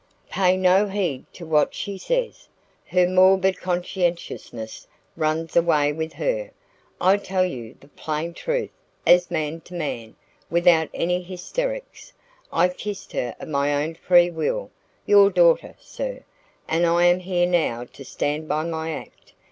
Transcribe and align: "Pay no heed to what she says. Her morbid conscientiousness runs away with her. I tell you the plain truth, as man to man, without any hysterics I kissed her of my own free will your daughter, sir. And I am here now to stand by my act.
"Pay 0.31 0.57
no 0.57 0.87
heed 0.87 1.25
to 1.33 1.45
what 1.45 1.75
she 1.75 1.95
says. 1.99 2.47
Her 2.87 3.07
morbid 3.07 3.59
conscientiousness 3.59 4.87
runs 5.15 5.55
away 5.55 5.93
with 5.93 6.13
her. 6.13 6.49
I 6.99 7.17
tell 7.17 7.45
you 7.45 7.75
the 7.79 7.87
plain 7.89 8.33
truth, 8.33 8.71
as 9.05 9.29
man 9.29 9.61
to 9.61 9.75
man, 9.75 10.15
without 10.49 10.89
any 10.91 11.21
hysterics 11.21 12.13
I 12.51 12.69
kissed 12.69 13.11
her 13.11 13.35
of 13.39 13.49
my 13.49 13.75
own 13.83 13.93
free 13.93 14.31
will 14.31 14.71
your 15.05 15.29
daughter, 15.29 15.75
sir. 15.79 16.23
And 16.67 16.87
I 16.87 17.05
am 17.05 17.19
here 17.19 17.45
now 17.45 17.83
to 17.93 18.03
stand 18.03 18.47
by 18.47 18.63
my 18.63 18.91
act. 18.91 19.33